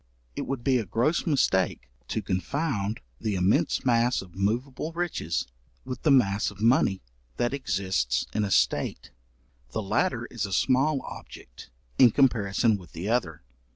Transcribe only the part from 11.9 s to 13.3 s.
in comparison with the